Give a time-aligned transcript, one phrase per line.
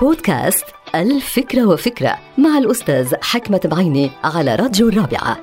[0.00, 5.38] بودكاست الفكرة وفكرة مع الأستاذ حكمة بعيني على راديو الرابعة.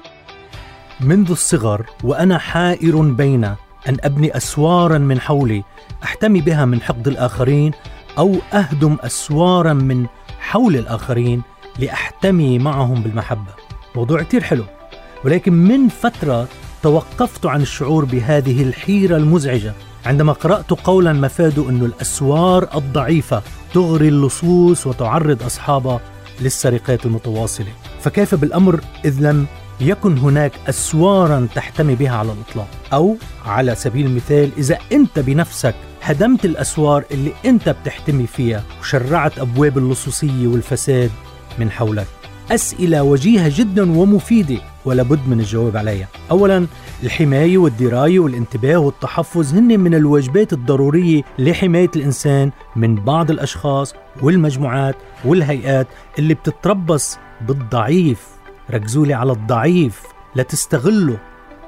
[1.02, 5.64] منذ الصغر وأنا حائر بين أن أبني أسوارا من حولي
[6.04, 7.72] أحتمي بها من حقد الآخرين
[8.18, 10.06] أو أهدم أسوارا من
[10.40, 11.42] حول الآخرين
[11.80, 13.54] لأحتمي معهم بالمحبة.
[13.96, 14.64] موضوع كتير حلو
[15.26, 16.48] ولكن من فترة
[16.84, 19.74] توقفت عن الشعور بهذه الحيرة المزعجة.
[20.06, 23.42] عندما قرأت قولا مفاده أن الأسوار الضعيفة
[23.74, 26.00] تغري اللصوص وتعرض أصحابها
[26.42, 27.74] للسرقات المتواصلة.
[28.02, 29.46] فكيف بالأمر إذ لم
[29.82, 36.46] يكن هناك أسوارا تحتمي بها على الإطلاق؟ أو على سبيل المثال إذا أنت بنفسك هدمت
[36.46, 41.12] الأسوار اللي أنت بتحتمي فيها وشرعت أبواب اللصوصية والفساد
[41.60, 42.08] من حولك.
[42.52, 46.08] أسئلة وجيهة جدا ومفيدة ولابد من الجواب عليها.
[46.32, 46.68] أولا
[47.04, 54.96] الحماية والدراية والانتباه والتحفظ هن من الواجبات الضرورية لحماية الإنسان من بعض الأشخاص والمجموعات
[55.26, 55.88] والهيئات
[56.20, 58.28] اللي بتتربص بالضعيف.
[58.72, 60.02] ركزوا لي على الضعيف
[60.36, 61.18] لتستغله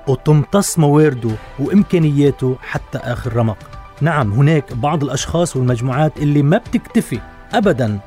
[0.08, 3.58] وتمتص موارده وإمكانياته حتى آخر رمق.
[4.02, 7.20] نعم هناك بعض الأشخاص والمجموعات اللي ما بتكتفي
[7.54, 8.00] أبدا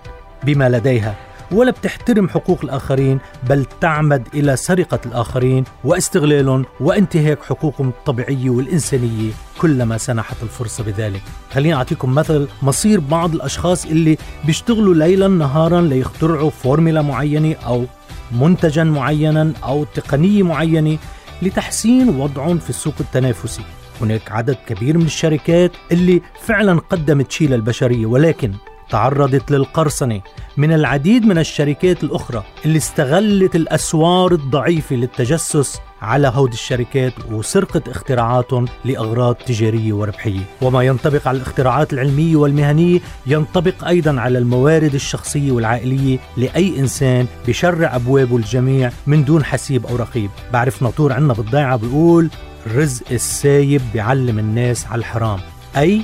[0.44, 1.14] بما لديها.
[1.52, 9.98] ولا بتحترم حقوق الآخرين بل تعمد إلى سرقة الآخرين واستغلالهم وانتهاك حقوقهم الطبيعية والإنسانية كلما
[9.98, 11.22] سنحت الفرصة بذلك.
[11.52, 17.84] خليني أعطيكم مثل مصير بعض الأشخاص اللي بيشتغلوا ليلا نهارا ليخترعوا فورميلا معينة أو
[18.32, 20.98] منتجا معينا أو تقنية معينة
[21.42, 23.62] لتحسين وضعهم في السوق التنافسي.
[24.00, 28.52] هناك عدد كبير من الشركات اللي فعلا قدمت شيء للبشرية ولكن
[28.90, 30.20] تعرضت للقرصنة.
[30.56, 38.64] من العديد من الشركات الأخرى اللي استغلت الأسوار الضعيفة للتجسس على هود الشركات وسرقة اختراعاتهم
[38.84, 40.40] لأغراض تجارية وربحية.
[40.62, 47.96] وما ينطبق على الاختراعات العلمية والمهنية ينطبق أيضا على الموارد الشخصية والعائلية لأي إنسان بشرع
[47.96, 50.30] أبوابه الجميع من دون حسيب أو رقيب.
[50.52, 52.30] بعرف ناطور عنا بالضيعة بيقول
[52.74, 55.40] رزق السايب بيعلم الناس على الحرام.
[55.76, 56.02] أي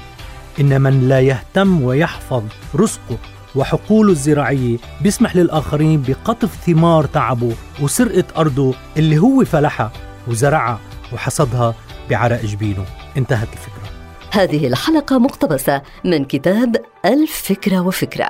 [0.60, 2.42] إن من لا يهتم ويحفظ
[2.74, 3.18] رزقه
[3.56, 7.52] وحقوله الزراعية بيسمح للآخرين بقطف ثمار تعبه
[7.82, 9.92] وسرقة أرضه اللي هو فلحها
[10.28, 10.80] وزرعها
[11.12, 11.74] وحصدها
[12.10, 12.84] بعرق جبينه.
[13.16, 13.92] انتهت الفكرة.
[14.30, 18.28] هذه الحلقة مقتبسة من كتاب الفكرة وفكرة.